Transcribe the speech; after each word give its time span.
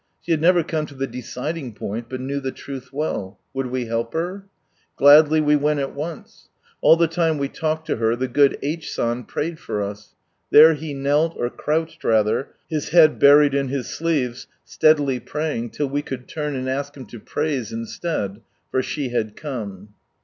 She 0.19 0.31
had 0.31 0.41
never 0.41 0.63
come 0.63 0.87
to 0.87 0.95
the 0.95 1.05
deciding 1.05 1.73
point, 1.75 2.09
but 2.09 2.19
knew 2.19 2.39
the 2.39 2.51
truth 2.51 2.91
well; 2.91 3.39
would 3.53 3.67
we 3.67 3.85
help 3.85 4.13
her? 4.15 4.47
Gladly 4.97 5.39
we 5.41 5.55
went 5.55 5.79
at 5.79 5.93
once. 5.93 6.49
All 6.81 6.95
the 6.95 7.05
time 7.05 7.37
we 7.37 7.47
talked 7.47 7.85
to 7.85 7.97
her 7.97 8.15
the 8.15 8.27
good 8.27 8.57
H. 8.63 8.89
San 8.91 9.25
prayed 9.25 9.59
for 9.59 9.79
us. 9.79 10.15
There 10.49 10.73
he 10.73 10.95
knelt, 10.95 11.35
or 11.37 11.51
crouched 11.51 12.03
rather, 12.03 12.49
his 12.67 12.89
head 12.89 13.19
buried 13.19 13.53
in 13.53 13.67
his 13.67 13.89
sleeves, 13.89 14.47
steadily 14.65 15.19
praying, 15.19 15.69
till 15.69 15.89
we 15.89 16.01
could 16.01 16.27
turn 16.27 16.55
and 16.55 16.67
ask 16.67 16.97
him 16.97 17.05
to 17.05 17.19
praise 17.19 17.71
instead, 17.71 18.41
for 18.71 18.81
she 18.81 19.09
had 19.09 19.35
come. 19.35 19.89